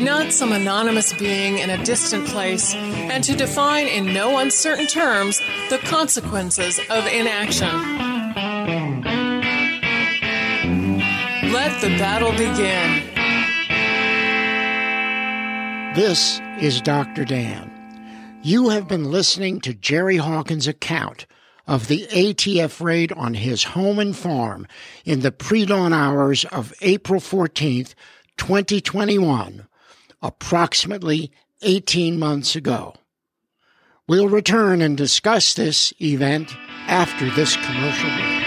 not 0.00 0.32
some 0.32 0.52
anonymous 0.52 1.12
being 1.12 1.58
in 1.58 1.70
a 1.70 1.84
distant 1.84 2.26
place, 2.26 2.74
and 2.74 3.22
to 3.24 3.36
define 3.36 3.86
in 3.86 4.12
no 4.12 4.38
uncertain 4.38 4.86
terms 4.86 5.40
the 5.70 5.78
consequences 5.78 6.78
of 6.90 7.06
inaction. 7.06 7.68
Let 11.52 11.80
the 11.80 11.88
battle 11.98 12.32
begin. 12.32 13.12
This 15.94 16.40
is 16.60 16.80
Dr. 16.80 17.24
Dan. 17.24 17.70
You 18.42 18.70
have 18.70 18.88
been 18.88 19.10
listening 19.10 19.60
to 19.60 19.74
Jerry 19.74 20.16
Hawkins' 20.16 20.66
account 20.66 21.26
of 21.66 21.88
the 21.88 22.06
ATF 22.06 22.80
raid 22.80 23.12
on 23.12 23.34
his 23.34 23.64
home 23.64 23.98
and 23.98 24.16
farm 24.16 24.66
in 25.04 25.20
the 25.20 25.30
pre 25.30 25.66
dawn 25.66 25.92
hours 25.92 26.44
of 26.46 26.72
April 26.80 27.20
14th, 27.20 27.94
2021 28.36 29.66
approximately 30.22 31.32
18 31.62 32.18
months 32.18 32.56
ago. 32.56 32.94
We'll 34.08 34.28
return 34.28 34.82
and 34.82 34.96
discuss 34.96 35.54
this 35.54 35.92
event 36.00 36.54
after 36.86 37.30
this 37.30 37.56
commercial 37.56 38.10
break. 38.10 38.42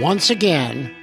Once 0.00 0.30
again, 0.30 0.94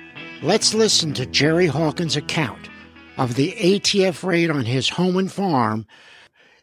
let's 0.42 0.74
listen 0.74 1.14
to 1.14 1.26
Jerry 1.26 1.68
Hawkins' 1.68 2.16
account 2.16 2.70
of 3.18 3.36
the 3.36 3.54
ATF 3.54 4.24
raid 4.24 4.50
on 4.50 4.66
his 4.66 4.90
home 4.90 5.18
and 5.18 5.32
farm 5.32 5.86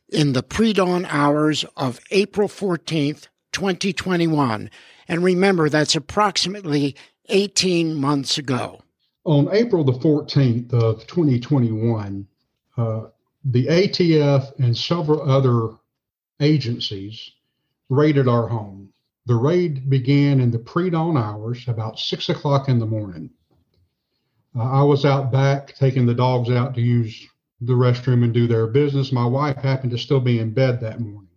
in 0.08 0.32
the 0.32 0.42
pre 0.42 0.72
dawn 0.72 1.06
hours 1.06 1.64
of 1.76 2.00
April 2.10 2.48
14th, 2.48 3.28
2021. 3.52 4.70
And 5.06 5.24
remember, 5.24 5.68
that's 5.68 5.94
approximately 5.94 6.96
18 7.28 7.94
months 7.94 8.36
ago 8.36 8.82
on 9.28 9.46
April 9.52 9.84
the 9.84 9.92
14th 9.92 10.72
of 10.72 11.06
2021, 11.06 12.26
uh, 12.78 13.02
the 13.44 13.66
ATF 13.66 14.58
and 14.58 14.74
several 14.74 15.30
other 15.30 15.76
agencies 16.40 17.32
raided 17.90 18.26
our 18.26 18.48
home. 18.48 18.88
The 19.26 19.34
raid 19.34 19.90
began 19.90 20.40
in 20.40 20.50
the 20.50 20.58
pre 20.58 20.88
dawn 20.88 21.18
hours, 21.18 21.68
about 21.68 21.98
six 21.98 22.30
o'clock 22.30 22.70
in 22.70 22.78
the 22.78 22.86
morning. 22.86 23.28
Uh, 24.56 24.62
I 24.62 24.82
was 24.82 25.04
out 25.04 25.30
back 25.30 25.74
taking 25.74 26.06
the 26.06 26.14
dogs 26.14 26.48
out 26.48 26.74
to 26.76 26.80
use 26.80 27.28
the 27.60 27.74
restroom 27.74 28.24
and 28.24 28.32
do 28.32 28.46
their 28.46 28.66
business. 28.66 29.12
My 29.12 29.26
wife 29.26 29.58
happened 29.58 29.90
to 29.90 29.98
still 29.98 30.20
be 30.20 30.38
in 30.38 30.54
bed 30.54 30.80
that 30.80 31.00
morning. 31.00 31.28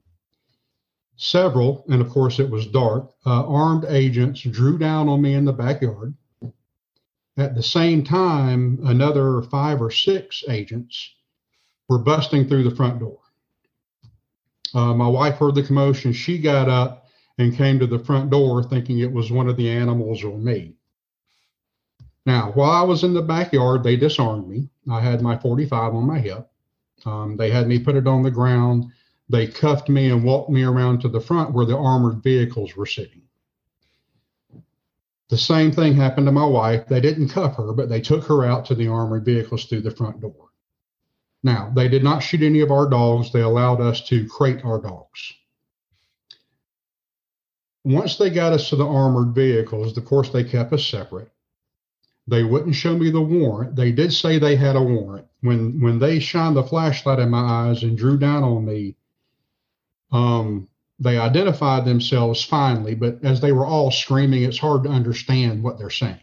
Several, 1.18 1.84
and 1.90 2.02
of 2.02 2.08
course 2.08 2.40
it 2.40 2.50
was 2.50 2.68
dark, 2.68 3.12
uh, 3.26 3.46
armed 3.46 3.84
agents 3.90 4.44
drew 4.44 4.78
down 4.78 5.10
on 5.10 5.22
me 5.22 5.34
in 5.34 5.44
the 5.44 5.52
backyard 5.52 6.14
at 7.38 7.56
the 7.56 7.64
same 7.64 8.04
time, 8.04 8.80
another 8.84 9.42
five 9.44 9.82
or 9.82 9.92
six 9.92 10.44
agents 10.50 11.14
were 11.88 12.00
busting 12.00 12.48
through 12.48 12.64
the 12.64 12.76
front 12.76 13.00
door. 13.00 13.20
Uh, 14.74 14.94
my 14.94 15.08
wife 15.08 15.36
heard 15.36 15.56
the 15.56 15.64
commotion. 15.64 16.14
She 16.14 16.40
got 16.40 16.70
up 16.70 17.06
and 17.38 17.56
came 17.56 17.80
to 17.80 17.88
the 17.88 18.00
front 18.00 18.30
door 18.30 18.64
thinking 18.64 19.00
it 19.00 19.12
was 19.12 19.32
one 19.32 19.48
of 19.48 19.58
the 19.58 19.70
animals 19.70 20.24
or 20.24 20.38
me. 20.38 20.76
Now, 22.26 22.52
while 22.54 22.72
I 22.72 22.84
was 22.84 23.04
in 23.04 23.14
the 23.14 23.22
backyard, 23.22 23.84
they 23.84 23.96
disarmed 23.96 24.48
me. 24.48 24.70
I 24.90 25.02
had 25.02 25.22
my 25.22 25.38
45 25.38 25.96
on 25.96 26.06
my 26.06 26.20
hip. 26.20 26.50
Um, 27.06 27.36
they 27.36 27.50
had 27.50 27.68
me 27.68 27.80
put 27.80 27.96
it 27.96 28.08
on 28.08 28.22
the 28.22 28.32
ground. 28.32 28.86
They 29.28 29.48
cuffed 29.48 29.90
me 29.90 30.12
and 30.12 30.24
walked 30.24 30.50
me 30.50 30.64
around 30.64 31.00
to 31.02 31.10
the 31.10 31.22
front 31.22 31.54
where 31.54 31.66
the 31.66 31.78
armored 31.78 32.22
vehicles 32.22 32.76
were 32.76 32.86
sitting. 32.86 33.24
The 35.32 35.38
same 35.38 35.72
thing 35.72 35.94
happened 35.94 36.28
to 36.28 36.34
my 36.34 36.46
wife. 36.46 36.88
They 36.88 37.00
didn't 37.00 37.30
cuff 37.30 37.56
her, 37.56 37.72
but 37.72 37.88
they 37.88 38.02
took 38.02 38.26
her 38.26 38.44
out 38.44 38.66
to 38.66 38.76
the 38.76 38.90
armored 38.90 39.24
vehicles 39.24 39.64
through 39.64 39.80
the 39.80 39.90
front 39.90 40.20
door. 40.20 40.50
Now, 41.42 41.72
they 41.74 41.88
did 41.88 42.04
not 42.04 42.20
shoot 42.20 42.42
any 42.42 42.60
of 42.60 42.70
our 42.70 42.90
dogs. 42.90 43.32
They 43.32 43.40
allowed 43.40 43.80
us 43.80 44.02
to 44.10 44.28
crate 44.28 44.66
our 44.66 44.82
dogs. 44.82 45.34
Once 47.86 48.18
they 48.18 48.30
got 48.30 48.52
us 48.52 48.70
to 48.70 48.76
the 48.76 48.86
armored 48.86 49.34
vehicles, 49.34 49.98
of 49.98 50.04
course, 50.04 50.30
they 50.30 50.44
kept 50.44 50.74
us 50.74 50.86
separate. 50.86 51.32
They 52.28 52.44
wouldn't 52.44 52.76
show 52.76 52.98
me 52.98 53.10
the 53.10 53.22
warrant. 53.22 53.78
They 53.78 53.94
did 53.94 54.12
say 54.12 54.38
they 54.38 54.58
had 54.58 54.76
a 54.76 54.84
warrant. 54.84 55.28
When 55.40 55.80
when 55.80 55.98
they 55.98 56.20
shined 56.20 56.58
the 56.58 56.64
flashlight 56.64 57.20
in 57.20 57.30
my 57.30 57.70
eyes 57.70 57.84
and 57.84 57.98
drew 57.98 58.18
down 58.18 58.44
on 58.44 58.66
me, 58.66 58.98
um, 60.12 60.68
they 61.02 61.18
identified 61.18 61.84
themselves 61.84 62.44
finally, 62.44 62.94
but 62.94 63.24
as 63.24 63.42
they 63.42 63.52
were 63.52 63.66
all 63.66 63.90
screaming, 63.90 64.44
it's 64.44 64.60
hard 64.60 64.84
to 64.84 64.90
understand 64.90 65.64
what 65.64 65.80
they're 65.80 65.90
saying. 65.90 66.20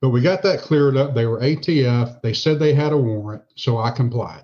But 0.00 0.08
we 0.08 0.20
got 0.20 0.42
that 0.42 0.62
cleared 0.62 0.96
up. 0.96 1.14
They 1.14 1.26
were 1.26 1.38
ATF. 1.38 2.22
They 2.22 2.32
said 2.32 2.58
they 2.58 2.74
had 2.74 2.92
a 2.92 2.98
warrant, 2.98 3.44
so 3.54 3.78
I 3.78 3.92
complied. 3.92 4.42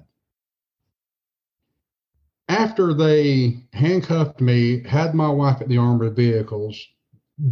After 2.48 2.94
they 2.94 3.64
handcuffed 3.72 4.40
me, 4.40 4.84
had 4.84 5.16
my 5.16 5.30
wife 5.30 5.60
at 5.60 5.68
the 5.68 5.78
armored 5.78 6.14
vehicles, 6.14 6.80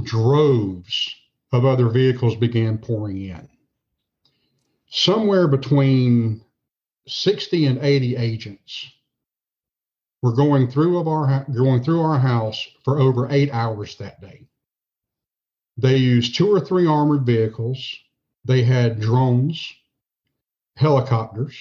droves 0.04 1.12
of 1.50 1.64
other 1.64 1.88
vehicles 1.88 2.36
began 2.36 2.78
pouring 2.78 3.20
in. 3.20 3.48
Somewhere 4.88 5.48
between 5.48 6.44
60 7.08 7.66
and 7.66 7.78
80 7.78 8.14
agents 8.14 8.92
were 10.24 10.34
going 10.34 10.70
through 10.70 10.98
of 10.98 11.08
our 11.08 11.46
going 11.54 11.84
through 11.84 12.02
our 12.02 12.20
house 12.20 12.66
for 12.84 13.00
over 13.00 13.30
eight 13.32 13.52
hours 13.54 13.96
that 13.98 14.20
day. 14.22 14.46
They 15.78 15.98
used 15.98 16.36
two 16.36 16.52
or 16.52 16.60
three 16.60 16.86
armored 16.86 17.26
vehicles. 17.26 17.96
They 18.46 18.62
had 18.64 19.00
drones, 19.00 19.72
helicopters, 20.76 21.56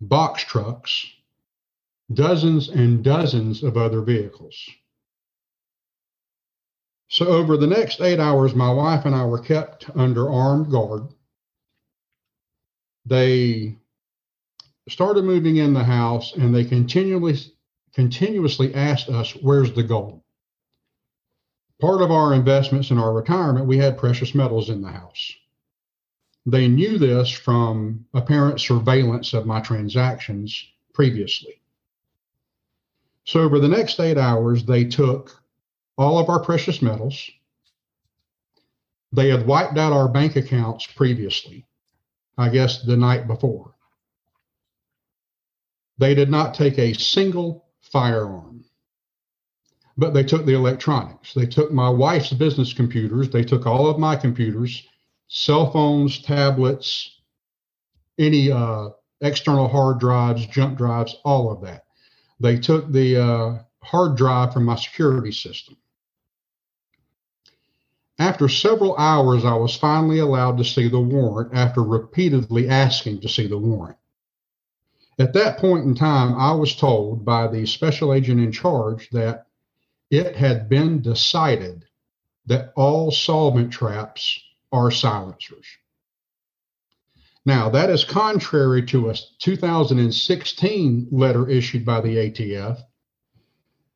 box 0.00 0.44
trucks, 0.44 1.06
dozens 2.12 2.68
and 2.70 3.04
dozens 3.04 3.62
of 3.62 3.76
other 3.76 4.02
vehicles. 4.02 4.56
So, 7.10 7.26
over 7.28 7.56
the 7.56 7.68
next 7.68 8.00
eight 8.02 8.20
hours, 8.20 8.54
my 8.54 8.72
wife 8.72 9.06
and 9.06 9.14
I 9.14 9.26
were 9.26 9.40
kept 9.40 9.86
under 9.96 10.30
armed 10.30 10.70
guard. 10.70 11.04
They 13.06 13.76
started 14.88 15.24
moving 15.24 15.56
in 15.56 15.74
the 15.74 15.84
house 15.84 16.34
and 16.34 16.54
they 16.54 16.64
continually 16.64 17.36
continuously 17.94 18.74
asked 18.74 19.08
us 19.08 19.32
where's 19.42 19.72
the 19.72 19.82
gold? 19.82 20.22
Part 21.80 22.00
of 22.00 22.10
our 22.10 22.32
investments 22.32 22.90
in 22.90 22.98
our 22.98 23.12
retirement 23.12 23.66
we 23.66 23.78
had 23.78 23.98
precious 23.98 24.34
metals 24.34 24.70
in 24.70 24.82
the 24.82 24.90
house. 24.90 25.32
They 26.46 26.68
knew 26.68 26.98
this 26.98 27.30
from 27.30 28.06
apparent 28.14 28.60
surveillance 28.60 29.32
of 29.32 29.46
my 29.46 29.60
transactions 29.60 30.64
previously. 30.92 31.60
So 33.24 33.40
over 33.40 33.58
the 33.58 33.68
next 33.68 34.00
eight 34.00 34.18
hours 34.18 34.64
they 34.64 34.84
took 34.84 35.40
all 35.96 36.18
of 36.18 36.28
our 36.28 36.42
precious 36.42 36.82
metals. 36.82 37.30
They 39.12 39.28
had 39.28 39.46
wiped 39.46 39.78
out 39.78 39.92
our 39.92 40.08
bank 40.08 40.36
accounts 40.36 40.86
previously 40.86 41.66
i 42.38 42.48
guess 42.48 42.82
the 42.82 42.96
night 42.96 43.26
before. 43.26 43.74
They 45.98 46.14
did 46.14 46.30
not 46.30 46.54
take 46.54 46.78
a 46.78 46.94
single 46.94 47.66
firearm. 47.92 48.64
But 49.96 50.14
they 50.14 50.24
took 50.24 50.46
the 50.46 50.54
electronics. 50.54 51.34
They 51.34 51.46
took 51.46 51.70
my 51.70 51.90
wife's 51.90 52.32
business 52.32 52.72
computers. 52.72 53.28
They 53.28 53.44
took 53.44 53.66
all 53.66 53.88
of 53.88 53.98
my 53.98 54.16
computers, 54.16 54.82
cell 55.28 55.70
phones, 55.70 56.20
tablets, 56.22 57.20
any 58.18 58.50
uh, 58.50 58.88
external 59.20 59.68
hard 59.68 60.00
drives, 60.00 60.46
jump 60.46 60.78
drives, 60.78 61.16
all 61.24 61.50
of 61.50 61.60
that. 61.62 61.84
They 62.40 62.58
took 62.58 62.90
the 62.90 63.22
uh, 63.22 63.58
hard 63.82 64.16
drive 64.16 64.52
from 64.52 64.64
my 64.64 64.76
security 64.76 65.32
system. 65.32 65.76
After 68.18 68.48
several 68.48 68.96
hours, 68.96 69.44
I 69.44 69.54
was 69.54 69.76
finally 69.76 70.18
allowed 70.18 70.58
to 70.58 70.64
see 70.64 70.88
the 70.88 71.00
warrant 71.00 71.54
after 71.54 71.82
repeatedly 71.82 72.68
asking 72.68 73.20
to 73.20 73.28
see 73.28 73.46
the 73.46 73.58
warrant. 73.58 73.96
At 75.22 75.34
that 75.34 75.58
point 75.58 75.84
in 75.84 75.94
time, 75.94 76.34
I 76.34 76.50
was 76.50 76.74
told 76.74 77.24
by 77.24 77.46
the 77.46 77.64
special 77.64 78.12
agent 78.12 78.40
in 78.40 78.50
charge 78.50 79.08
that 79.10 79.46
it 80.10 80.34
had 80.34 80.68
been 80.68 81.00
decided 81.00 81.84
that 82.46 82.72
all 82.74 83.12
solvent 83.12 83.72
traps 83.72 84.42
are 84.72 84.90
silencers. 84.90 85.64
Now, 87.46 87.70
that 87.70 87.88
is 87.88 88.02
contrary 88.02 88.84
to 88.86 89.10
a 89.10 89.14
2016 89.38 91.06
letter 91.12 91.48
issued 91.48 91.84
by 91.84 92.00
the 92.00 92.16
ATF 92.16 92.82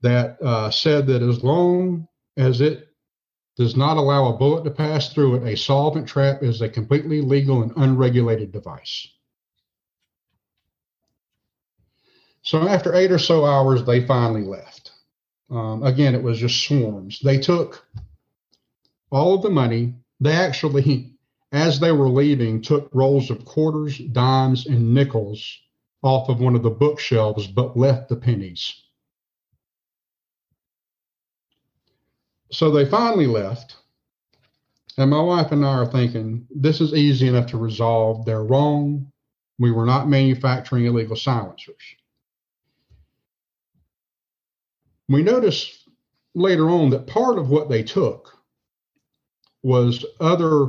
that 0.02 0.40
uh, 0.40 0.70
said 0.70 1.08
that 1.08 1.23
as 1.23 1.43
long 1.43 2.06
as 2.37 2.61
it 2.61 2.87
does 3.56 3.76
not 3.76 3.96
allow 3.96 4.28
a 4.28 4.38
bullet 4.38 4.62
to 4.62 4.70
pass 4.70 5.12
through 5.12 5.34
it, 5.34 5.52
a 5.52 5.56
solvent 5.56 6.06
trap 6.06 6.44
is 6.44 6.62
a 6.62 6.69
completely 6.69 7.20
legal 7.20 7.62
and 7.62 7.73
unregulated 7.75 8.52
device. 8.52 9.08
So 12.47 12.69
after 12.69 12.95
eight 12.95 13.11
or 13.11 13.19
so 13.19 13.45
hours, 13.45 13.83
they 13.83 14.07
finally 14.07 14.45
left. 14.45 14.93
Um, 15.51 15.83
again, 15.83 16.15
it 16.15 16.23
was 16.23 16.39
just 16.39 16.65
swarms. 16.65 17.19
They 17.19 17.39
took 17.39 17.85
all 19.11 19.35
of 19.35 19.43
the 19.43 19.51
money. 19.51 19.95
They 20.21 20.31
actually, 20.31 21.11
as 21.53 21.81
they 21.81 21.91
were 21.91 22.09
leaving, 22.09 22.63
took 22.63 22.89
rolls 22.95 23.31
of 23.31 23.45
quarters, 23.45 23.99
dimes, 23.99 24.67
and 24.67 24.95
nickels 24.95 25.59
off 26.03 26.29
of 26.29 26.39
one 26.39 26.55
of 26.55 26.63
the 26.63 26.71
bookshelves, 26.71 27.49
but 27.49 27.77
left 27.77 28.09
the 28.09 28.17
pennies. 28.17 28.81
So 32.53 32.71
they 32.71 32.85
finally 32.85 33.27
left. 33.27 33.75
And 34.99 35.11
my 35.11 35.21
wife 35.21 35.51
and 35.51 35.67
I 35.67 35.79
are 35.79 35.87
thinking, 35.87 36.47
this 36.55 36.81
is 36.81 36.95
easy 36.95 37.27
enough 37.27 37.49
to 37.49 37.59
resolve. 37.59 38.25
They're 38.25 38.45
wrong. 38.45 39.11
We 39.59 39.73
were 39.73 39.85
not 39.85 40.09
manufacturing 40.09 40.85
illegal 40.85 41.17
silencers. 41.17 41.97
We 45.08 45.23
noticed 45.23 45.88
later 46.35 46.69
on 46.69 46.91
that 46.91 47.06
part 47.06 47.38
of 47.38 47.49
what 47.49 47.69
they 47.69 47.82
took 47.82 48.37
was 49.62 50.05
other 50.20 50.69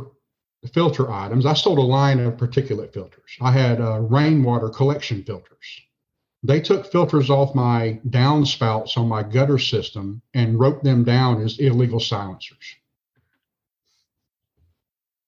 filter 0.74 1.12
items. 1.12 1.46
I 1.46 1.54
sold 1.54 1.78
a 1.78 1.82
line 1.82 2.20
of 2.20 2.38
particulate 2.38 2.94
filters. 2.94 3.38
I 3.42 3.52
had 3.52 3.82
uh, 3.82 4.00
rainwater 4.00 4.70
collection 4.70 5.24
filters. 5.24 5.82
They 6.44 6.62
took 6.62 6.86
filters 6.92 7.30
off 7.30 7.56
my 7.56 8.00
downspouts 8.08 8.98
on 8.98 9.08
my 9.08 9.24
gutter 9.24 9.58
system 9.58 10.22
and 10.34 10.60
wrote 10.60 10.84
them 10.84 11.04
down 11.04 11.42
as 11.42 11.60
illegal 11.60 12.00
silencers. 12.00 12.76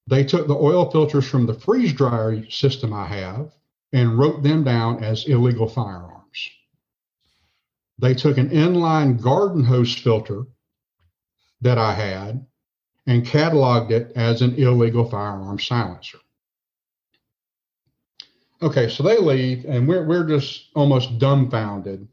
They 0.07 0.23
took 0.23 0.47
the 0.47 0.55
oil 0.55 0.89
filters 0.89 1.27
from 1.27 1.45
the 1.45 1.53
freeze 1.53 1.93
dryer 1.93 2.49
system 2.49 2.93
I 2.93 3.05
have 3.05 3.51
and 3.91 4.17
wrote 4.17 4.43
them 4.43 4.63
down 4.63 5.03
as 5.03 5.25
illegal 5.25 5.67
firearms. 5.67 6.49
They 7.99 8.13
took 8.13 8.37
an 8.37 8.49
inline 8.49 9.21
garden 9.21 9.63
hose 9.63 9.93
filter 9.93 10.45
that 11.61 11.77
I 11.77 11.93
had 11.93 12.45
and 13.05 13.25
cataloged 13.25 13.91
it 13.91 14.13
as 14.15 14.41
an 14.41 14.55
illegal 14.55 15.03
firearm 15.09 15.59
silencer. 15.59 16.19
Okay, 18.61 18.89
so 18.89 19.03
they 19.03 19.17
leave, 19.17 19.65
and 19.65 19.87
we're 19.87 20.05
we're 20.05 20.27
just 20.27 20.69
almost 20.75 21.17
dumbfounded 21.17 22.07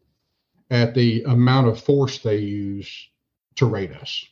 at 0.71 0.94
the 0.94 1.23
amount 1.25 1.69
of 1.69 1.81
force 1.81 2.19
they 2.19 2.38
use 2.38 3.09
to 3.56 3.67
raid 3.67 3.93
us. 3.93 4.25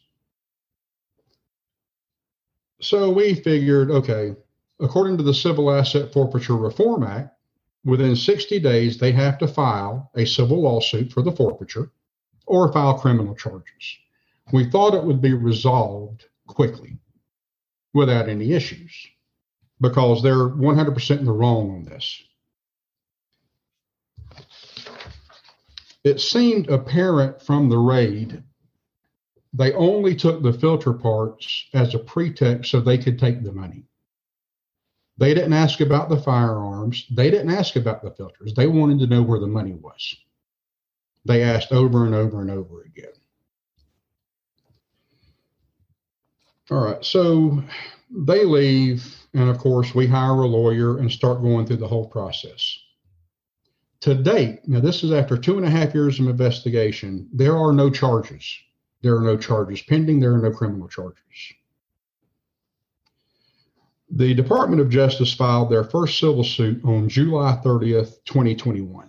So 2.80 3.10
we 3.10 3.34
figured, 3.34 3.90
okay, 3.90 4.34
according 4.80 5.16
to 5.16 5.22
the 5.22 5.34
Civil 5.34 5.70
Asset 5.70 6.12
Forfeiture 6.12 6.56
Reform 6.56 7.02
Act, 7.04 7.33
within 7.84 8.16
60 8.16 8.58
days 8.60 8.98
they 8.98 9.12
have 9.12 9.38
to 9.38 9.48
file 9.48 10.10
a 10.14 10.24
civil 10.24 10.62
lawsuit 10.62 11.12
for 11.12 11.22
the 11.22 11.32
forfeiture 11.32 11.90
or 12.46 12.72
file 12.72 12.98
criminal 12.98 13.34
charges. 13.34 13.98
We 14.52 14.70
thought 14.70 14.94
it 14.94 15.04
would 15.04 15.20
be 15.20 15.32
resolved 15.32 16.26
quickly 16.46 16.98
without 17.92 18.28
any 18.28 18.52
issues 18.52 18.92
because 19.80 20.22
they're 20.22 20.48
100% 20.48 21.18
in 21.18 21.24
the 21.24 21.32
wrong 21.32 21.70
on 21.70 21.84
this. 21.84 22.22
It 26.04 26.20
seemed 26.20 26.68
apparent 26.68 27.40
from 27.40 27.68
the 27.68 27.78
raid 27.78 28.42
they 29.56 29.72
only 29.74 30.16
took 30.16 30.42
the 30.42 30.52
filter 30.52 30.92
parts 30.92 31.66
as 31.72 31.94
a 31.94 31.98
pretext 31.98 32.72
so 32.72 32.80
they 32.80 32.98
could 32.98 33.18
take 33.18 33.42
the 33.44 33.52
money. 33.52 33.84
They 35.16 35.32
didn't 35.32 35.52
ask 35.52 35.80
about 35.80 36.08
the 36.08 36.16
firearms. 36.16 37.06
They 37.10 37.30
didn't 37.30 37.50
ask 37.50 37.76
about 37.76 38.02
the 38.02 38.10
filters. 38.10 38.54
They 38.54 38.66
wanted 38.66 38.98
to 39.00 39.06
know 39.06 39.22
where 39.22 39.38
the 39.38 39.46
money 39.46 39.72
was. 39.72 40.16
They 41.24 41.42
asked 41.42 41.72
over 41.72 42.04
and 42.04 42.14
over 42.14 42.40
and 42.40 42.50
over 42.50 42.82
again. 42.82 43.12
All 46.70 46.82
right, 46.82 47.04
so 47.04 47.62
they 48.10 48.44
leave, 48.44 49.16
and 49.34 49.50
of 49.50 49.58
course, 49.58 49.94
we 49.94 50.06
hire 50.06 50.30
a 50.30 50.46
lawyer 50.46 50.98
and 50.98 51.12
start 51.12 51.42
going 51.42 51.66
through 51.66 51.76
the 51.76 51.88
whole 51.88 52.08
process. 52.08 52.78
To 54.00 54.14
date, 54.14 54.66
now 54.66 54.80
this 54.80 55.04
is 55.04 55.12
after 55.12 55.36
two 55.36 55.56
and 55.56 55.66
a 55.66 55.70
half 55.70 55.94
years 55.94 56.18
of 56.18 56.26
investigation, 56.26 57.28
there 57.32 57.56
are 57.56 57.72
no 57.72 57.90
charges. 57.90 58.44
There 59.02 59.16
are 59.16 59.22
no 59.22 59.36
charges 59.36 59.82
pending, 59.82 60.20
there 60.20 60.34
are 60.34 60.42
no 60.42 60.50
criminal 60.50 60.88
charges. 60.88 61.22
The 64.10 64.34
Department 64.34 64.80
of 64.80 64.90
Justice 64.90 65.32
filed 65.34 65.70
their 65.70 65.84
first 65.84 66.18
civil 66.18 66.44
suit 66.44 66.84
on 66.84 67.08
July 67.08 67.60
30th, 67.64 68.24
2021. 68.24 69.08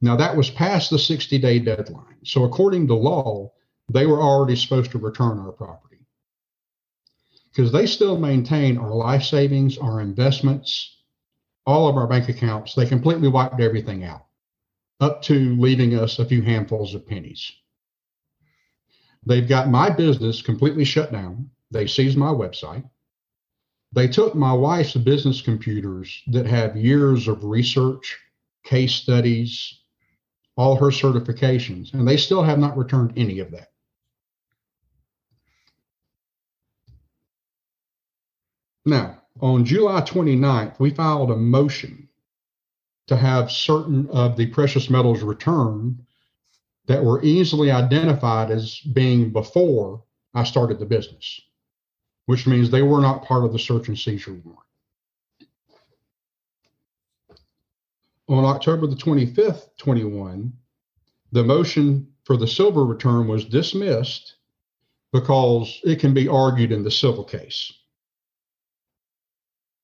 Now, 0.00 0.16
that 0.16 0.36
was 0.36 0.50
past 0.50 0.90
the 0.90 0.98
60 0.98 1.38
day 1.38 1.58
deadline. 1.58 2.16
So, 2.24 2.44
according 2.44 2.86
to 2.88 2.94
law, 2.94 3.52
they 3.92 4.06
were 4.06 4.20
already 4.20 4.56
supposed 4.56 4.90
to 4.92 4.98
return 4.98 5.38
our 5.38 5.52
property 5.52 5.86
because 7.50 7.72
they 7.72 7.86
still 7.86 8.18
maintain 8.18 8.76
our 8.76 8.94
life 8.94 9.22
savings, 9.22 9.78
our 9.78 10.00
investments, 10.00 11.02
all 11.64 11.88
of 11.88 11.96
our 11.96 12.06
bank 12.06 12.28
accounts. 12.28 12.74
They 12.74 12.86
completely 12.86 13.28
wiped 13.28 13.60
everything 13.60 14.04
out, 14.04 14.26
up 15.00 15.22
to 15.22 15.56
leaving 15.56 15.94
us 15.94 16.18
a 16.18 16.26
few 16.26 16.42
handfuls 16.42 16.94
of 16.94 17.06
pennies. 17.06 17.52
They've 19.24 19.48
got 19.48 19.70
my 19.70 19.90
business 19.90 20.42
completely 20.42 20.84
shut 20.84 21.12
down. 21.12 21.50
They 21.70 21.86
seized 21.86 22.18
my 22.18 22.30
website. 22.30 22.88
They 23.92 24.08
took 24.08 24.34
my 24.34 24.52
wife's 24.52 24.94
business 24.94 25.40
computers 25.40 26.22
that 26.28 26.46
have 26.46 26.76
years 26.76 27.28
of 27.28 27.44
research, 27.44 28.18
case 28.64 28.94
studies, 28.94 29.80
all 30.56 30.76
her 30.76 30.86
certifications, 30.86 31.94
and 31.94 32.06
they 32.06 32.16
still 32.16 32.42
have 32.42 32.58
not 32.58 32.76
returned 32.76 33.12
any 33.16 33.38
of 33.38 33.50
that. 33.52 33.72
Now, 38.84 39.22
on 39.40 39.64
July 39.64 40.00
29th, 40.00 40.78
we 40.78 40.90
filed 40.90 41.30
a 41.30 41.36
motion 41.36 42.08
to 43.08 43.16
have 43.16 43.50
certain 43.50 44.08
of 44.08 44.36
the 44.36 44.46
precious 44.46 44.88
metals 44.88 45.22
returned 45.22 46.02
that 46.86 47.04
were 47.04 47.22
easily 47.22 47.70
identified 47.70 48.50
as 48.50 48.78
being 48.80 49.32
before 49.32 50.04
I 50.34 50.44
started 50.44 50.78
the 50.78 50.86
business, 50.86 51.40
which 52.26 52.46
means 52.46 52.70
they 52.70 52.82
were 52.82 53.00
not 53.00 53.24
part 53.24 53.44
of 53.44 53.52
the 53.52 53.58
search 53.58 53.88
and 53.88 53.98
seizure 53.98 54.34
warrant. 54.44 54.62
On 58.28 58.44
October 58.44 58.88
the 58.88 58.96
25th, 58.96 59.68
21, 59.78 60.52
the 61.32 61.44
motion 61.44 62.08
for 62.24 62.36
the 62.36 62.46
silver 62.46 62.84
return 62.84 63.28
was 63.28 63.44
dismissed 63.44 64.34
because 65.12 65.80
it 65.84 66.00
can 66.00 66.12
be 66.12 66.28
argued 66.28 66.72
in 66.72 66.82
the 66.82 66.90
civil 66.90 67.24
case. 67.24 67.72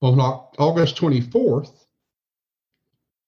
On 0.01 0.19
August 0.19 0.97
24th, 0.97 1.73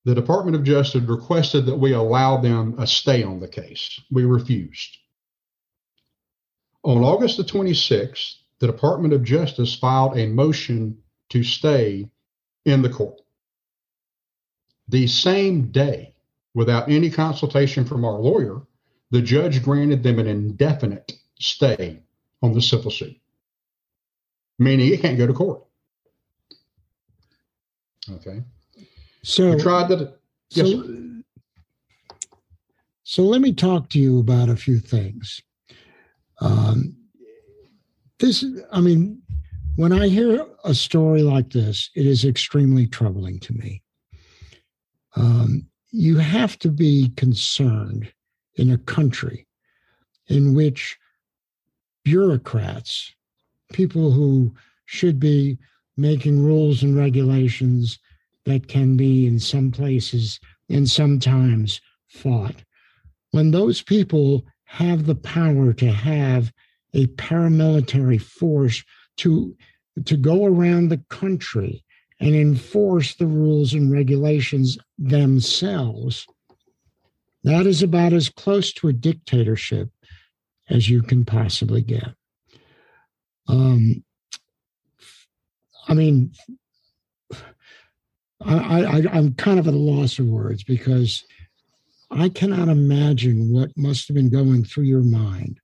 the 0.05 0.15
Department 0.15 0.57
of 0.57 0.65
Justice 0.65 1.03
requested 1.03 1.67
that 1.67 1.77
we 1.79 1.93
allow 1.93 2.37
them 2.39 2.75
a 2.79 2.87
stay 2.87 3.23
on 3.23 3.39
the 3.39 3.49
case. 3.49 4.01
We 4.11 4.25
refused. 4.25 4.99
On 6.83 7.03
August 7.03 7.37
the 7.37 7.45
26th, 7.45 8.35
the 8.61 8.67
Department 8.67 9.15
of 9.15 9.25
Justice 9.25 9.75
filed 9.75 10.17
a 10.17 10.27
motion 10.27 10.99
to 11.31 11.43
stay 11.43 12.09
in 12.65 12.83
the 12.83 12.89
court. 12.89 13.21
The 14.89 15.07
same 15.07 15.71
day, 15.71 16.15
without 16.55 16.91
any 16.91 17.11
consultation 17.11 17.85
from 17.85 18.05
our 18.05 18.19
lawyer, 18.19 18.63
the 19.11 19.23
judge 19.23 19.63
granted 19.63 20.03
them 20.03 20.19
an 20.19 20.27
indefinite 20.27 21.13
stay 21.39 22.03
on 22.43 22.53
the 22.53 22.63
civil 22.63 22.91
suit, 22.91 23.17
meaning 24.59 24.93
it 24.93 25.01
can't 25.01 25.19
go 25.19 25.27
to 25.27 25.33
court. 25.33 25.65
Okay. 28.11 28.43
So 29.23 29.55
we 29.55 29.63
tried. 29.63 29.91
Yes. 30.51 30.71
So, 30.71 31.23
so 33.05 33.23
let 33.23 33.41
me 33.41 33.53
talk 33.53 33.89
to 33.91 33.99
you 33.99 34.19
about 34.19 34.49
a 34.49 34.57
few 34.57 34.79
things. 34.79 35.41
Um, 36.41 36.97
this, 38.19 38.45
I 38.73 38.81
mean, 38.81 39.21
when 39.77 39.93
I 39.93 40.09
hear 40.09 40.47
a 40.65 40.75
story 40.75 41.23
like 41.23 41.51
this, 41.51 41.91
it 41.95 42.07
is 42.07 42.25
extremely 42.25 42.87
troubling 42.87 43.41
to 43.41 43.53
me. 43.53 43.83
Um, 45.17 45.67
you 45.91 46.17
have 46.17 46.59
to 46.61 46.71
be 46.71 47.13
concerned 47.17 48.13
in 48.57 48.71
a 48.71 48.79
country 48.79 49.47
in 50.29 50.55
which 50.55 50.97
bureaucrats, 52.05 53.13
people 53.73 54.13
who 54.13 54.55
should 54.87 55.19
be 55.19 55.59
making 55.97 56.43
rules 56.43 56.83
and 56.83 56.97
regulations 56.97 57.99
that 58.45 58.69
can 58.69 58.97
be 58.97 59.27
in 59.27 59.39
some 59.39 59.71
places 59.71 60.39
and 60.69 60.89
sometimes 60.89 61.81
fought, 62.09 62.65
when 63.31 63.51
those 63.51 63.83
people 63.83 64.45
have 64.65 65.07
the 65.07 65.15
power 65.15 65.73
to 65.73 65.91
have 65.91 66.53
a 66.95 67.07
paramilitary 67.07 68.21
force 68.21 68.83
to 69.19 69.57
to 70.07 70.17
go 70.17 70.45
around 70.45 70.89
the 70.89 71.03
country 71.09 71.85
and 72.21 72.35
enforce 72.35 73.15
the 73.15 73.27
rules 73.27 73.75
and 73.75 73.93
regulations 73.93 74.79
themselves. 74.99 76.27
That 77.45 77.67
is 77.67 77.83
about 77.83 78.13
as 78.13 78.29
close 78.29 78.73
to 78.75 78.89
a 78.89 78.93
dictatorship 78.93 79.91
as 80.69 80.89
you 80.89 81.03
can 81.03 81.25
possibly 81.25 81.83
get. 81.83 82.15
Um, 83.47 84.03
i 85.89 85.95
mean 85.95 86.33
I, 88.41 88.85
I, 88.85 89.03
i'm 89.13 89.35
kind 89.35 89.59
of 89.59 89.69
at 89.69 89.75
a 89.75 89.79
loss 89.79 90.19
of 90.19 90.27
words 90.27 90.65
because 90.65 91.25
i 92.11 92.29
cannot 92.29 92.69
imagine 92.69 93.53
what 93.53 93.77
must 93.77 94.09
have 94.09 94.15
been 94.15 94.31
going 94.31 94.65
through 94.65 94.85
your 94.85 95.03
mind 95.03 95.61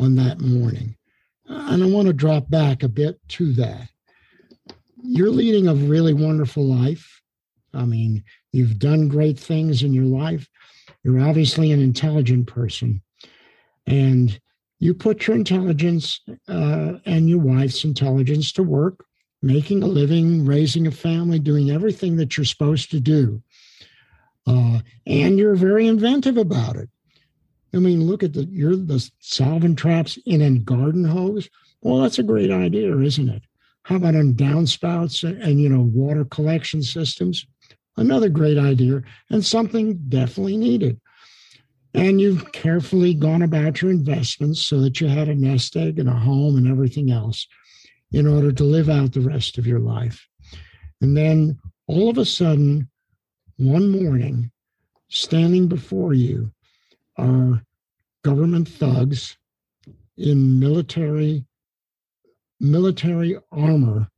on 0.00 0.16
that 0.16 0.40
morning. 0.40 0.96
And 1.46 1.82
I 1.82 1.86
want 1.86 2.06
to 2.06 2.12
drop 2.12 2.48
back 2.48 2.82
a 2.82 2.88
bit 2.88 3.20
to 3.28 3.52
that. 3.54 3.88
You're 5.02 5.30
leading 5.30 5.68
a 5.68 5.74
really 5.74 6.14
wonderful 6.14 6.64
life. 6.64 7.20
I 7.74 7.84
mean, 7.84 8.24
you've 8.52 8.78
done 8.78 9.08
great 9.08 9.38
things 9.38 9.82
in 9.82 9.92
your 9.92 10.04
life. 10.04 10.48
You're 11.04 11.20
obviously 11.20 11.70
an 11.72 11.80
intelligent 11.80 12.46
person. 12.46 13.02
And 13.86 14.38
you 14.78 14.94
put 14.94 15.26
your 15.26 15.36
intelligence 15.36 16.20
uh, 16.48 16.94
and 17.04 17.28
your 17.28 17.38
wife's 17.38 17.84
intelligence 17.84 18.52
to 18.52 18.62
work, 18.62 19.04
making 19.42 19.82
a 19.82 19.86
living, 19.86 20.46
raising 20.46 20.86
a 20.86 20.90
family, 20.90 21.38
doing 21.38 21.70
everything 21.70 22.16
that 22.16 22.36
you're 22.36 22.44
supposed 22.44 22.90
to 22.92 23.00
do. 23.00 23.42
Uh, 24.46 24.80
and 25.06 25.38
you're 25.38 25.54
very 25.54 25.86
inventive 25.86 26.38
about 26.38 26.76
it. 26.76 26.88
I 27.72 27.78
mean, 27.78 28.04
look 28.04 28.22
at 28.22 28.32
the 28.32 28.44
you're 28.44 28.76
the 28.76 29.08
solvent 29.20 29.78
traps 29.78 30.18
in 30.26 30.42
a 30.42 30.58
garden 30.58 31.04
hose. 31.04 31.48
Well, 31.82 32.02
that's 32.02 32.18
a 32.18 32.24
great 32.24 32.50
idea, 32.50 32.96
isn't 32.98 33.28
it? 33.28 33.42
How 33.84 33.96
about 33.96 34.16
on 34.16 34.34
downspouts 34.34 35.28
and, 35.28 35.40
and 35.42 35.60
you 35.60 35.68
know 35.68 35.80
water 35.80 36.24
collection 36.24 36.82
systems? 36.82 37.46
Another 37.96 38.28
great 38.28 38.58
idea 38.58 39.02
and 39.30 39.44
something 39.44 39.98
definitely 40.08 40.56
needed. 40.56 41.00
And 41.92 42.20
you've 42.20 42.52
carefully 42.52 43.14
gone 43.14 43.42
about 43.42 43.82
your 43.82 43.90
investments 43.90 44.64
so 44.64 44.80
that 44.80 45.00
you 45.00 45.08
had 45.08 45.28
a 45.28 45.34
nest 45.34 45.76
egg 45.76 45.98
and 45.98 46.08
a 46.08 46.12
home 46.12 46.56
and 46.56 46.68
everything 46.68 47.10
else 47.10 47.46
in 48.12 48.26
order 48.26 48.52
to 48.52 48.64
live 48.64 48.88
out 48.88 49.12
the 49.12 49.20
rest 49.20 49.58
of 49.58 49.66
your 49.66 49.80
life. 49.80 50.26
And 51.00 51.16
then 51.16 51.58
all 51.88 52.08
of 52.08 52.18
a 52.18 52.24
sudden, 52.24 52.88
one 53.56 53.90
morning, 53.90 54.50
standing 55.08 55.66
before 55.66 56.14
you 56.14 56.52
are 57.20 57.62
government 58.24 58.68
thugs 58.68 59.36
in 60.16 60.58
military 60.58 61.44
military 62.60 63.38
armor 63.50 64.08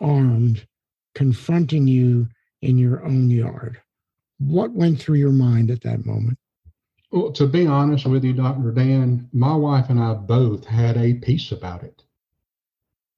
armed 0.00 0.66
confronting 1.14 1.86
you 1.86 2.28
in 2.60 2.76
your 2.76 3.04
own 3.04 3.30
yard. 3.30 3.80
What 4.38 4.72
went 4.72 5.00
through 5.00 5.18
your 5.18 5.32
mind 5.32 5.70
at 5.70 5.82
that 5.82 6.04
moment? 6.04 6.38
Well 7.12 7.30
to 7.32 7.46
be 7.46 7.66
honest 7.66 8.06
with 8.06 8.24
you 8.24 8.32
dr 8.32 8.72
dan 8.72 9.28
my 9.32 9.54
wife 9.54 9.88
and 9.88 10.00
i 10.00 10.14
both 10.14 10.64
had 10.64 10.96
a 10.96 11.14
peace 11.14 11.52
about 11.52 11.84
it. 11.84 12.02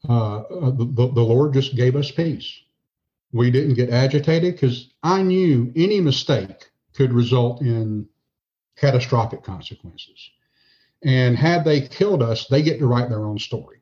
Uh, 0.09 0.41
uh 0.41 0.71
the, 0.71 1.11
the 1.15 1.23
lord 1.23 1.55
just 1.55 1.75
gave 1.77 1.97
us 1.97 2.11
peace. 2.11 2.61
We 3.33 3.51
didn't 3.51 3.75
get 3.75 3.91
agitated 3.91 4.55
because 4.55 4.93
i 5.03 5.23
knew 5.23 5.73
any 5.75 6.01
mistake 6.01 6.71
could 6.93 7.13
result 7.13 7.63
in 7.63 8.07
catastrophic 8.77 9.43
consequences. 9.43 10.31
And 11.05 11.37
had 11.37 11.65
they 11.65 11.89
killed 11.89 12.23
us, 12.23 12.47
they 12.47 12.63
get 12.63 12.79
to 12.79 12.87
write 12.87 13.09
their 13.09 13.25
own 13.25 13.39
story. 13.39 13.79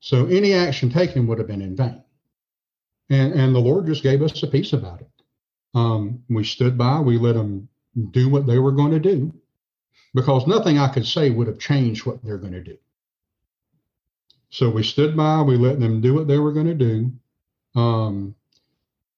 So 0.00 0.26
any 0.26 0.54
action 0.54 0.90
taken 0.90 1.26
would 1.26 1.38
have 1.38 1.46
been 1.46 1.62
in 1.62 1.76
vain. 1.76 2.02
And, 3.08 3.32
and 3.34 3.54
the 3.54 3.60
Lord 3.60 3.86
just 3.86 4.02
gave 4.02 4.22
us 4.22 4.42
a 4.42 4.46
peace 4.46 4.72
about 4.72 5.00
it. 5.00 5.10
Um, 5.74 6.24
we 6.28 6.44
stood 6.44 6.76
by, 6.76 7.00
we 7.00 7.18
let 7.18 7.34
them 7.34 7.68
do 8.10 8.28
what 8.28 8.46
they 8.46 8.58
were 8.58 8.72
going 8.72 8.92
to 8.92 9.00
do 9.00 9.32
because 10.14 10.46
nothing 10.46 10.78
I 10.78 10.88
could 10.88 11.06
say 11.06 11.30
would 11.30 11.46
have 11.46 11.58
changed 11.58 12.04
what 12.04 12.22
they're 12.22 12.38
going 12.38 12.52
to 12.52 12.62
do. 12.62 12.76
So 14.50 14.68
we 14.68 14.82
stood 14.82 15.16
by, 15.16 15.40
we 15.42 15.56
let 15.56 15.80
them 15.80 16.00
do 16.00 16.14
what 16.14 16.28
they 16.28 16.38
were 16.38 16.52
going 16.52 16.66
to 16.66 16.74
do. 16.74 17.12
Um, 17.74 18.34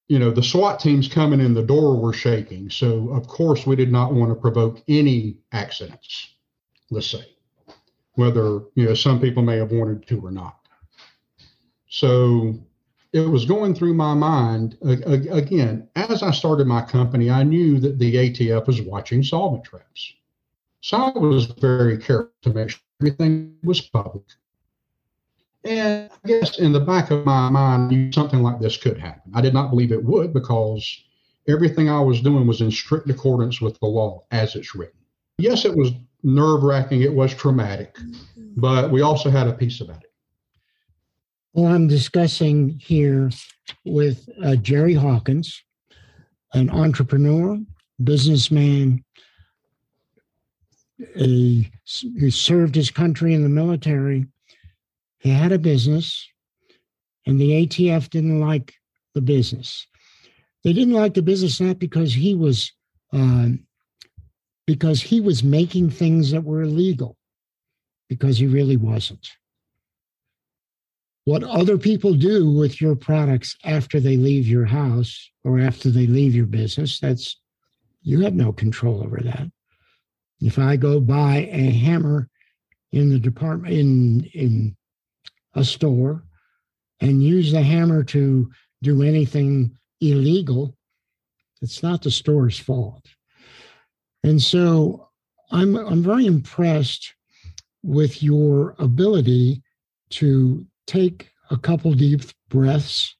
you 0.08 0.18
know, 0.18 0.30
the 0.30 0.42
SWAT 0.42 0.80
teams 0.80 1.08
coming 1.08 1.40
in 1.40 1.54
the 1.54 1.62
door 1.62 1.98
were 1.98 2.12
shaking. 2.12 2.68
So, 2.70 3.10
of 3.10 3.26
course, 3.26 3.66
we 3.66 3.76
did 3.76 3.90
not 3.90 4.12
want 4.12 4.30
to 4.30 4.34
provoke 4.34 4.82
any 4.86 5.38
accidents, 5.52 6.34
let's 6.90 7.06
say, 7.06 7.24
whether, 8.14 8.60
you 8.74 8.84
know, 8.84 8.94
some 8.94 9.20
people 9.20 9.42
may 9.42 9.56
have 9.56 9.72
wanted 9.72 10.06
to 10.08 10.20
or 10.20 10.30
not. 10.30 10.58
So, 11.88 12.54
it 13.12 13.20
was 13.20 13.44
going 13.44 13.74
through 13.74 13.94
my 13.94 14.12
mind 14.12 14.76
again, 14.82 15.88
as 15.94 16.22
I 16.22 16.32
started 16.32 16.66
my 16.66 16.82
company, 16.82 17.30
I 17.30 17.44
knew 17.44 17.78
that 17.78 17.98
the 17.98 18.14
ATF 18.14 18.66
was 18.66 18.82
watching 18.82 19.22
solvent 19.22 19.64
traps. 19.64 20.14
So, 20.80 20.96
I 20.96 21.18
was 21.18 21.46
very 21.46 21.96
careful 21.96 22.32
to 22.42 22.52
make 22.52 22.70
sure 22.70 22.80
everything 23.00 23.56
was 23.62 23.80
public 23.80 24.24
and 25.64 26.10
I 26.24 26.28
guess 26.28 26.58
in 26.58 26.72
the 26.72 26.80
back 26.80 27.10
of 27.10 27.24
my 27.24 27.48
mind, 27.48 28.14
something 28.14 28.42
like 28.42 28.60
this 28.60 28.76
could 28.76 28.98
happen. 28.98 29.32
I 29.34 29.40
did 29.40 29.54
not 29.54 29.70
believe 29.70 29.92
it 29.92 30.04
would 30.04 30.34
because 30.34 31.04
everything 31.48 31.88
I 31.88 32.00
was 32.00 32.20
doing 32.20 32.46
was 32.46 32.60
in 32.60 32.70
strict 32.70 33.08
accordance 33.08 33.60
with 33.60 33.78
the 33.80 33.86
law 33.86 34.24
as 34.30 34.56
it's 34.56 34.74
written. 34.74 34.98
Yes, 35.38 35.64
it 35.64 35.76
was 35.76 35.92
nerve 36.22 36.62
wracking, 36.62 37.02
it 37.02 37.12
was 37.12 37.34
traumatic, 37.34 37.96
but 38.56 38.90
we 38.90 39.02
also 39.02 39.30
had 39.30 39.46
a 39.46 39.52
peace 39.52 39.80
about 39.80 40.02
it. 40.02 40.12
Well, 41.52 41.72
I'm 41.72 41.86
discussing 41.86 42.80
here 42.82 43.30
with 43.84 44.28
uh, 44.42 44.56
Jerry 44.56 44.94
Hawkins, 44.94 45.62
an 46.52 46.68
entrepreneur, 46.70 47.58
businessman, 48.02 49.04
a, 51.16 51.70
who 52.18 52.30
served 52.30 52.74
his 52.74 52.90
country 52.90 53.34
in 53.34 53.42
the 53.42 53.48
military 53.48 54.26
he 55.24 55.30
had 55.30 55.52
a 55.52 55.58
business, 55.58 56.28
and 57.26 57.40
the 57.40 57.66
ATF 57.66 58.10
didn't 58.10 58.40
like 58.40 58.74
the 59.14 59.22
business. 59.22 59.86
They 60.62 60.74
didn't 60.74 60.92
like 60.92 61.14
the 61.14 61.22
business 61.22 61.62
not 61.62 61.78
because 61.78 62.12
he 62.12 62.34
was 62.34 62.70
uh, 63.10 63.48
because 64.66 65.00
he 65.00 65.22
was 65.22 65.42
making 65.42 65.90
things 65.90 66.30
that 66.30 66.44
were 66.44 66.62
illegal, 66.62 67.16
because 68.10 68.36
he 68.36 68.46
really 68.46 68.76
wasn't. 68.76 69.26
What 71.24 71.42
other 71.42 71.78
people 71.78 72.12
do 72.12 72.50
with 72.50 72.78
your 72.78 72.94
products 72.94 73.56
after 73.64 74.00
they 74.00 74.18
leave 74.18 74.46
your 74.46 74.66
house 74.66 75.30
or 75.42 75.58
after 75.58 75.88
they 75.88 76.06
leave 76.06 76.34
your 76.34 76.44
business, 76.44 77.00
that's 77.00 77.40
you 78.02 78.20
have 78.20 78.34
no 78.34 78.52
control 78.52 79.02
over 79.02 79.20
that. 79.24 79.50
If 80.42 80.58
I 80.58 80.76
go 80.76 81.00
buy 81.00 81.48
a 81.50 81.70
hammer 81.70 82.28
in 82.92 83.08
the 83.08 83.18
department 83.18 83.72
in 83.72 84.24
in 84.34 84.76
a 85.54 85.64
store 85.64 86.24
and 87.00 87.22
use 87.22 87.52
the 87.52 87.62
hammer 87.62 88.04
to 88.04 88.50
do 88.82 89.02
anything 89.02 89.76
illegal, 90.00 90.76
it's 91.62 91.82
not 91.82 92.02
the 92.02 92.10
store's 92.10 92.58
fault. 92.58 93.04
And 94.22 94.40
so 94.40 95.08
I'm 95.50 95.76
I'm 95.76 96.02
very 96.02 96.26
impressed 96.26 97.14
with 97.82 98.22
your 98.22 98.74
ability 98.78 99.62
to 100.10 100.66
take 100.86 101.30
a 101.50 101.58
couple 101.58 101.92
deep 101.92 102.22
breaths, 102.48 103.14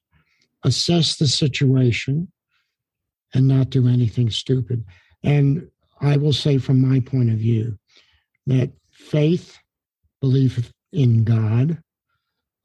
assess 0.63 1.17
the 1.17 1.27
situation, 1.27 2.31
and 3.33 3.47
not 3.47 3.69
do 3.69 3.87
anything 3.87 4.29
stupid. 4.29 4.83
And 5.23 5.67
I 6.01 6.17
will 6.17 6.33
say 6.33 6.57
from 6.57 6.81
my 6.81 6.99
point 6.99 7.29
of 7.29 7.37
view 7.37 7.77
that 8.47 8.71
faith, 8.91 9.57
belief 10.21 10.71
in 10.91 11.23
God, 11.23 11.81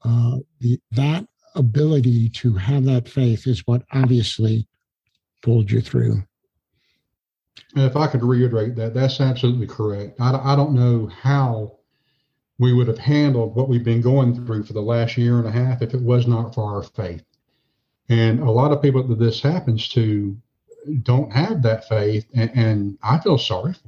uh, 0.03 0.37
the, 0.59 0.79
that 0.91 1.27
ability 1.55 2.29
to 2.29 2.53
have 2.55 2.85
that 2.85 3.07
faith 3.07 3.47
is 3.47 3.61
what 3.65 3.83
obviously 3.91 4.67
pulled 5.41 5.69
you 5.69 5.81
through. 5.81 6.23
if 7.75 7.95
I 7.95 8.07
could 8.07 8.23
reiterate 8.23 8.75
that, 8.75 8.93
that's 8.93 9.19
absolutely 9.19 9.67
correct. 9.67 10.19
I, 10.19 10.53
I 10.53 10.55
don't 10.55 10.73
know 10.73 11.07
how 11.07 11.77
we 12.59 12.73
would 12.73 12.87
have 12.87 12.99
handled 12.99 13.55
what 13.55 13.69
we've 13.69 13.83
been 13.83 14.01
going 14.01 14.45
through 14.45 14.63
for 14.63 14.73
the 14.73 14.81
last 14.81 15.17
year 15.17 15.39
and 15.39 15.47
a 15.47 15.51
half 15.51 15.81
if 15.81 15.93
it 15.93 16.01
was 16.01 16.27
not 16.27 16.53
for 16.53 16.75
our 16.75 16.83
faith. 16.83 17.23
And 18.09 18.39
a 18.39 18.51
lot 18.51 18.71
of 18.71 18.81
people 18.81 19.03
that 19.07 19.19
this 19.19 19.41
happens 19.41 19.87
to 19.89 20.37
don't 21.03 21.31
have 21.31 21.61
that 21.63 21.87
faith, 21.87 22.25
and, 22.33 22.51
and 22.55 22.97
I 23.01 23.19
feel 23.19 23.37
sorry 23.37 23.73
for 23.73 23.87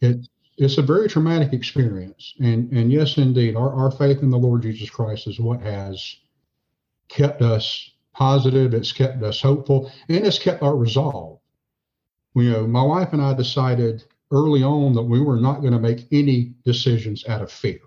them. 0.00 0.24
It's 0.56 0.78
a 0.78 0.82
very 0.82 1.08
traumatic 1.08 1.52
experience. 1.52 2.34
And, 2.38 2.70
and 2.72 2.92
yes, 2.92 3.16
indeed, 3.16 3.56
our, 3.56 3.72
our 3.72 3.90
faith 3.90 4.22
in 4.22 4.30
the 4.30 4.38
Lord 4.38 4.62
Jesus 4.62 4.90
Christ 4.90 5.26
is 5.26 5.40
what 5.40 5.60
has 5.60 6.16
kept 7.08 7.42
us 7.42 7.90
positive, 8.12 8.74
it's 8.74 8.92
kept 8.92 9.22
us 9.22 9.40
hopeful, 9.40 9.90
and 10.08 10.24
it's 10.24 10.38
kept 10.38 10.62
our 10.62 10.76
resolve. 10.76 11.40
You 12.34 12.50
know, 12.50 12.66
my 12.66 12.82
wife 12.82 13.12
and 13.12 13.22
I 13.22 13.34
decided 13.34 14.04
early 14.30 14.62
on 14.62 14.94
that 14.94 15.02
we 15.02 15.20
were 15.20 15.36
not 15.36 15.60
going 15.60 15.72
to 15.72 15.78
make 15.78 16.06
any 16.12 16.54
decisions 16.64 17.26
out 17.28 17.42
of 17.42 17.50
fear. 17.50 17.80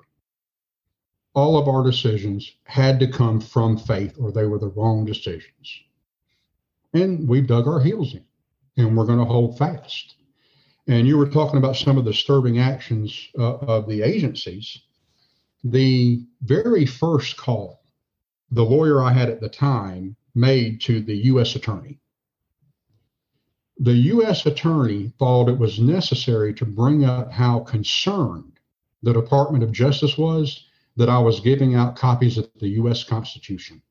All 1.33 1.57
of 1.57 1.67
our 1.67 1.83
decisions 1.83 2.51
had 2.63 2.99
to 2.99 3.07
come 3.07 3.39
from 3.39 3.77
faith, 3.77 4.15
or 4.19 4.31
they 4.31 4.45
were 4.45 4.59
the 4.59 4.69
wrong 4.69 5.05
decisions. 5.05 5.83
And 6.93 7.27
we've 7.27 7.47
dug 7.47 7.67
our 7.67 7.79
heels 7.81 8.13
in, 8.13 8.25
and 8.75 8.97
we're 8.97 9.05
going 9.05 9.19
to 9.19 9.25
hold 9.25 9.57
fast. 9.57 10.15
And 10.87 11.07
you 11.07 11.17
were 11.17 11.29
talking 11.29 11.57
about 11.57 11.75
some 11.75 11.97
of 11.97 12.05
the 12.05 12.11
disturbing 12.11 12.59
actions 12.59 13.29
uh, 13.37 13.57
of 13.57 13.87
the 13.87 14.01
agencies. 14.01 14.79
The 15.63 16.25
very 16.41 16.85
first 16.85 17.37
call 17.37 17.81
the 18.51 18.63
lawyer 18.63 19.01
I 19.01 19.11
had 19.11 19.29
at 19.29 19.41
the 19.41 19.49
time 19.49 20.15
made 20.33 20.79
to 20.81 21.01
the 21.01 21.15
U.S. 21.15 21.55
attorney 21.55 21.99
the 23.79 23.93
U.S. 23.93 24.45
attorney 24.45 25.13
thought 25.19 25.49
it 25.49 25.59
was 25.59 25.79
necessary 25.79 26.53
to 26.55 26.65
bring 26.65 27.05
up 27.05 27.31
how 27.31 27.59
concerned 27.59 28.59
the 29.03 29.13
Department 29.13 29.63
of 29.63 29.71
Justice 29.71 30.17
was 30.17 30.65
that 30.95 31.09
I 31.09 31.19
was 31.19 31.39
giving 31.39 31.75
out 31.75 31.95
copies 31.95 32.37
of 32.37 32.49
the 32.59 32.69
U.S. 32.69 33.03
Constitution. 33.03 33.81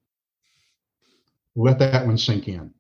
Let 1.55 1.79
that 1.79 2.05
one 2.05 2.19
sink 2.19 2.49
in. 2.49 2.75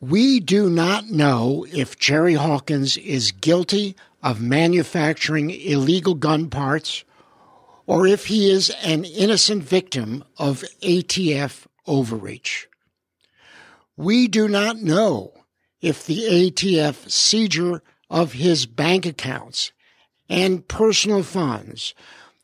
We 0.00 0.40
do 0.40 0.68
not 0.68 1.08
know 1.08 1.66
if 1.72 1.98
Jerry 1.98 2.34
Hawkins 2.34 2.98
is 2.98 3.32
guilty 3.32 3.96
of 4.22 4.42
manufacturing 4.42 5.50
illegal 5.50 6.14
gun 6.14 6.50
parts 6.50 7.04
or 7.86 8.06
if 8.06 8.26
he 8.26 8.50
is 8.50 8.70
an 8.82 9.04
innocent 9.04 9.62
victim 9.62 10.22
of 10.36 10.64
ATF 10.82 11.66
overreach. 11.86 12.68
We 13.96 14.28
do 14.28 14.48
not 14.48 14.82
know 14.82 15.32
if 15.80 16.04
the 16.04 16.50
ATF 16.50 17.10
seizure 17.10 17.82
of 18.10 18.32
his 18.32 18.66
bank 18.66 19.06
accounts 19.06 19.72
and 20.28 20.66
personal 20.68 21.22
funds, 21.22 21.94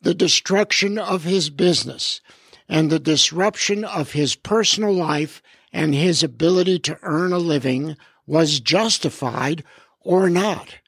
the 0.01 0.15
destruction 0.15 0.99
of 0.99 1.25
his 1.25 1.51
business, 1.51 2.21
and 2.69 2.89
the 2.89 2.99
disruption 2.99 3.85
of 3.85 4.13
his 4.13 4.35
personal 4.37 4.95
life 4.95 5.43
and 5.73 5.95
his 5.95 6.23
ability 6.23 6.79
to 6.81 6.99
earn 7.03 7.33
a 7.33 7.39
living 7.39 7.97
was 8.27 8.61
justified 8.61 9.65
or 10.01 10.29
not. 10.29 10.79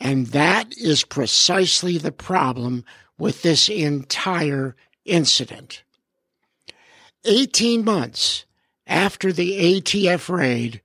And 0.00 0.28
that 0.28 0.76
is 0.76 1.04
precisely 1.04 1.98
the 1.98 2.12
problem 2.12 2.84
with 3.18 3.42
this 3.42 3.68
entire 3.68 4.76
incident. 5.04 5.82
18 7.24 7.84
months 7.84 8.46
after 8.86 9.32
the 9.32 9.80
ATF 9.80 10.28
raid, 10.28 10.80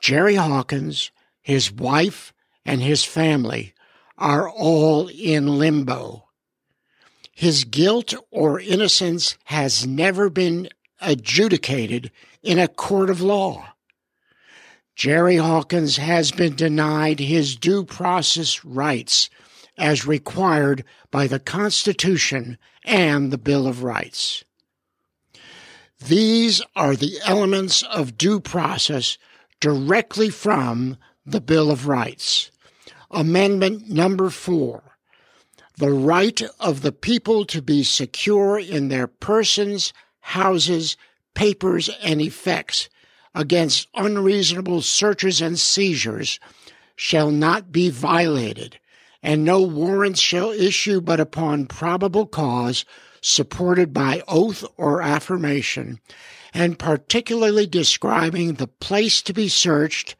Jerry 0.00 0.34
Hawkins, 0.34 1.10
his 1.40 1.72
wife, 1.72 2.32
and 2.64 2.82
his 2.82 3.04
family 3.04 3.74
are 4.18 4.48
all 4.48 5.08
in 5.08 5.58
limbo. 5.58 6.28
His 7.32 7.64
guilt 7.64 8.14
or 8.30 8.60
innocence 8.60 9.36
has 9.44 9.86
never 9.86 10.28
been 10.28 10.68
adjudicated 11.02 12.10
in 12.42 12.58
a 12.58 12.68
court 12.68 13.10
of 13.10 13.20
law. 13.20 13.68
Jerry 14.94 15.36
Hawkins 15.36 15.96
has 15.96 16.32
been 16.32 16.54
denied 16.54 17.18
his 17.18 17.56
due 17.56 17.84
process 17.84 18.64
rights 18.64 19.30
as 19.78 20.06
required 20.06 20.84
by 21.10 21.26
the 21.26 21.40
Constitution 21.40 22.58
and 22.84 23.30
the 23.30 23.38
Bill 23.38 23.66
of 23.66 23.82
Rights. 23.82 24.44
These 26.06 26.62
are 26.74 26.96
the 26.96 27.18
elements 27.24 27.82
of 27.84 28.18
due 28.18 28.40
process 28.40 29.18
directly 29.60 30.30
from 30.30 30.96
the 31.24 31.40
Bill 31.40 31.70
of 31.70 31.86
Rights. 31.86 32.50
Amendment 33.10 33.88
number 33.88 34.30
four. 34.30 34.82
The 35.78 35.92
right 35.92 36.42
of 36.60 36.82
the 36.82 36.92
people 36.92 37.44
to 37.46 37.62
be 37.62 37.82
secure 37.82 38.58
in 38.58 38.88
their 38.88 39.06
persons, 39.06 39.92
houses, 40.22 40.96
papers, 41.34 41.90
and 42.02 42.20
effects 42.20 42.88
against 43.34 43.88
unreasonable 43.94 44.82
searches 44.82 45.40
and 45.40 45.58
seizures 45.58 46.40
shall 46.96 47.30
not 47.30 47.72
be 47.72 47.90
violated, 47.90 48.78
and 49.22 49.44
no 49.44 49.60
warrants 49.60 50.20
shall 50.20 50.50
issue 50.50 51.00
but 51.00 51.20
upon 51.20 51.66
probable 51.66 52.26
cause 52.26 52.84
supported 53.20 53.92
by 53.92 54.22
oath 54.28 54.64
or 54.76 55.00
affirmation, 55.00 56.00
and 56.54 56.78
particularly 56.78 57.66
describing 57.66 58.54
the 58.54 58.66
place 58.66 59.22
to 59.22 59.32
be 59.32 59.48
searched 59.48 60.16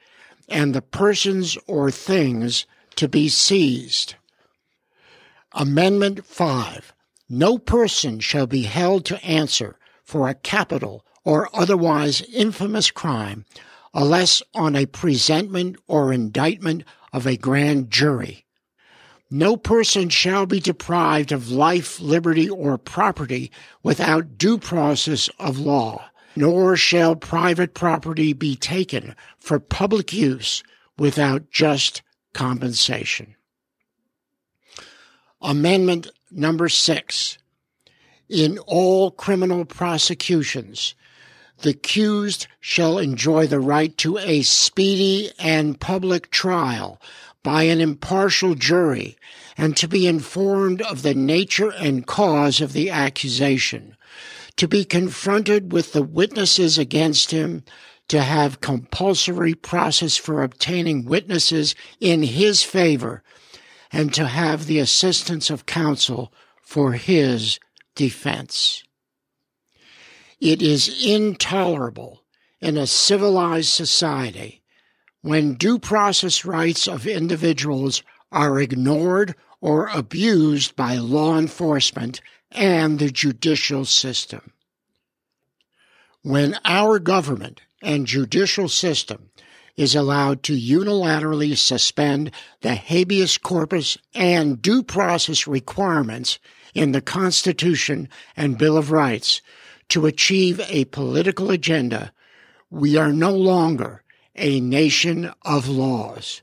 and 0.48 0.74
the 0.74 0.82
persons 0.82 1.58
or 1.66 1.90
things 1.90 2.66
to 2.96 3.08
be 3.08 3.28
seized. 3.28 4.14
Amendment 5.52 6.24
5. 6.24 6.92
No 7.28 7.58
person 7.58 8.20
shall 8.20 8.46
be 8.46 8.62
held 8.62 9.04
to 9.06 9.22
answer 9.24 9.76
for 10.12 10.28
a 10.28 10.34
capital 10.34 11.04
or 11.24 11.48
otherwise 11.52 12.20
infamous 12.32 12.90
crime 12.90 13.44
unless 13.94 14.42
on 14.54 14.76
a 14.76 14.86
presentment 14.86 15.76
or 15.88 16.12
indictment 16.12 16.84
of 17.12 17.26
a 17.26 17.36
grand 17.36 17.90
jury. 17.90 18.44
No 19.30 19.56
person 19.56 20.10
shall 20.10 20.46
be 20.46 20.60
deprived 20.60 21.32
of 21.32 21.50
life, 21.50 21.98
liberty, 21.98 22.48
or 22.48 22.76
property 22.78 23.50
without 23.82 24.36
due 24.38 24.58
process 24.58 25.28
of 25.38 25.58
law 25.58 26.04
nor 26.34 26.76
shall 26.76 27.14
private 27.14 27.74
property 27.74 28.32
be 28.32 28.56
taken 28.56 29.14
for 29.38 29.58
public 29.58 30.12
use 30.12 30.62
without 30.98 31.50
just 31.50 32.02
compensation. 32.32 33.34
Amendment 35.40 36.08
number 36.30 36.68
six. 36.68 37.38
In 38.32 38.58
all 38.60 39.10
criminal 39.10 39.66
prosecutions, 39.66 40.94
the 41.60 41.70
accused 41.70 42.46
shall 42.60 42.96
enjoy 42.96 43.46
the 43.46 43.60
right 43.60 43.94
to 43.98 44.16
a 44.16 44.40
speedy 44.40 45.30
and 45.38 45.78
public 45.78 46.30
trial 46.30 46.98
by 47.42 47.64
an 47.64 47.82
impartial 47.82 48.54
jury 48.54 49.18
and 49.58 49.76
to 49.76 49.86
be 49.86 50.06
informed 50.06 50.80
of 50.80 51.02
the 51.02 51.12
nature 51.12 51.72
and 51.72 52.06
cause 52.06 52.62
of 52.62 52.72
the 52.72 52.88
accusation 52.88 53.96
to 54.56 54.66
be 54.66 54.84
confronted 54.84 55.70
with 55.70 55.92
the 55.92 56.02
witnesses 56.02 56.78
against 56.78 57.32
him, 57.32 57.64
to 58.08 58.22
have 58.22 58.60
compulsory 58.60 59.54
process 59.54 60.16
for 60.16 60.42
obtaining 60.42 61.04
witnesses 61.04 61.74
in 62.00 62.22
his 62.22 62.62
favor, 62.62 63.22
and 63.92 64.12
to 64.14 64.26
have 64.26 64.66
the 64.66 64.78
assistance 64.78 65.50
of 65.50 65.66
counsel 65.66 66.32
for 66.62 66.92
his 66.92 67.58
defense. 67.94 68.84
It 70.40 70.60
is 70.62 71.04
intolerable 71.04 72.22
in 72.60 72.76
a 72.76 72.86
civilized 72.86 73.68
society 73.68 74.62
when 75.20 75.54
due 75.54 75.78
process 75.78 76.44
rights 76.44 76.88
of 76.88 77.06
individuals 77.06 78.02
are 78.32 78.60
ignored 78.60 79.34
or 79.60 79.88
abused 79.88 80.74
by 80.74 80.96
law 80.96 81.38
enforcement 81.38 82.20
and 82.50 82.98
the 82.98 83.10
judicial 83.10 83.84
system. 83.84 84.52
When 86.22 86.56
our 86.64 86.98
government 86.98 87.62
and 87.80 88.06
judicial 88.06 88.68
system 88.68 89.30
is 89.76 89.94
allowed 89.94 90.42
to 90.44 90.52
unilaterally 90.52 91.56
suspend 91.56 92.30
the 92.60 92.74
habeas 92.74 93.38
corpus 93.38 93.96
and 94.14 94.60
due 94.60 94.82
process 94.82 95.46
requirements 95.46 96.38
in 96.74 96.92
the 96.92 97.00
Constitution 97.00 98.08
and 98.36 98.58
Bill 98.58 98.76
of 98.76 98.90
Rights 98.90 99.42
to 99.90 100.06
achieve 100.06 100.60
a 100.68 100.86
political 100.86 101.50
agenda, 101.50 102.12
we 102.70 102.96
are 102.96 103.12
no 103.12 103.32
longer 103.32 104.02
a 104.34 104.60
nation 104.60 105.30
of 105.42 105.68
laws. 105.68 106.42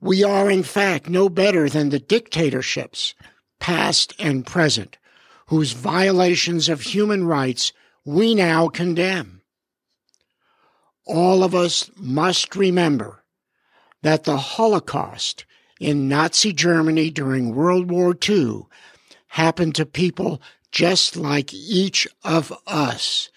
We 0.00 0.22
are, 0.22 0.50
in 0.50 0.62
fact, 0.62 1.08
no 1.08 1.28
better 1.28 1.68
than 1.68 1.88
the 1.88 1.98
dictatorships, 1.98 3.14
past 3.58 4.14
and 4.18 4.46
present, 4.46 4.98
whose 5.46 5.72
violations 5.72 6.68
of 6.68 6.82
human 6.82 7.24
rights 7.24 7.72
we 8.04 8.34
now 8.34 8.68
condemn. 8.68 9.40
All 11.06 11.42
of 11.42 11.54
us 11.54 11.90
must 11.96 12.54
remember 12.54 13.24
that 14.02 14.24
the 14.24 14.36
Holocaust 14.36 15.44
in 15.80 16.08
Nazi 16.08 16.52
Germany 16.52 17.10
during 17.10 17.54
World 17.54 17.90
War 17.90 18.14
II 18.28 18.62
happen 19.36 19.70
to 19.70 19.84
people 19.84 20.40
just 20.72 21.14
like 21.14 21.52
each 21.52 22.08
of 22.24 22.50
us. 22.66 23.30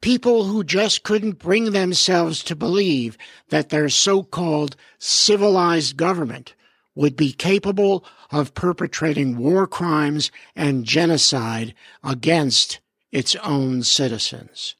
People 0.00 0.42
who 0.42 0.64
just 0.64 1.04
couldn't 1.04 1.38
bring 1.38 1.70
themselves 1.70 2.42
to 2.42 2.56
believe 2.56 3.16
that 3.50 3.68
their 3.68 3.88
so-called 3.88 4.74
civilized 4.98 5.96
government 5.96 6.56
would 6.96 7.14
be 7.14 7.32
capable 7.32 8.04
of 8.32 8.54
perpetrating 8.54 9.38
war 9.38 9.68
crimes 9.68 10.32
and 10.56 10.84
genocide 10.84 11.72
against 12.02 12.80
its 13.12 13.36
own 13.36 13.84
citizens. 13.84 14.74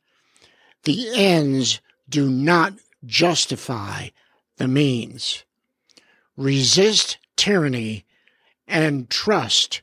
The 0.83 1.11
ends 1.14 1.81
do 2.09 2.29
not 2.29 2.72
justify 3.05 4.09
the 4.57 4.66
means. 4.66 5.44
Resist 6.37 7.18
tyranny 7.37 8.05
and 8.66 9.09
trust 9.09 9.83